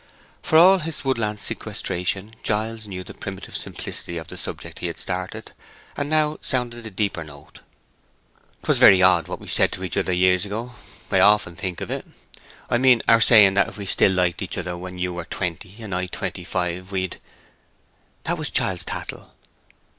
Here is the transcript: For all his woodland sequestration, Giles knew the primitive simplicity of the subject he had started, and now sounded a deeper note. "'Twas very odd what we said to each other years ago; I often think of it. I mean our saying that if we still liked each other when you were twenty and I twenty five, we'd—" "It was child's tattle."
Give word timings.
For 0.41 0.57
all 0.57 0.79
his 0.79 1.05
woodland 1.05 1.39
sequestration, 1.39 2.33
Giles 2.41 2.87
knew 2.87 3.03
the 3.03 3.13
primitive 3.13 3.55
simplicity 3.55 4.17
of 4.17 4.29
the 4.29 4.35
subject 4.35 4.79
he 4.79 4.87
had 4.87 4.97
started, 4.97 5.51
and 5.95 6.09
now 6.09 6.39
sounded 6.41 6.87
a 6.87 6.89
deeper 6.89 7.23
note. 7.23 7.59
"'Twas 8.63 8.79
very 8.79 9.03
odd 9.03 9.27
what 9.27 9.39
we 9.39 9.47
said 9.47 9.71
to 9.73 9.83
each 9.83 9.95
other 9.97 10.11
years 10.11 10.43
ago; 10.43 10.73
I 11.11 11.19
often 11.19 11.55
think 11.55 11.81
of 11.81 11.91
it. 11.91 12.07
I 12.67 12.79
mean 12.79 13.03
our 13.07 13.21
saying 13.21 13.53
that 13.53 13.67
if 13.69 13.77
we 13.77 13.85
still 13.85 14.11
liked 14.13 14.41
each 14.41 14.57
other 14.57 14.75
when 14.75 14.97
you 14.97 15.13
were 15.13 15.25
twenty 15.25 15.75
and 15.83 15.93
I 15.93 16.07
twenty 16.07 16.43
five, 16.43 16.91
we'd—" 16.91 17.17
"It 18.27 18.37
was 18.39 18.49
child's 18.49 18.83
tattle." 18.83 19.35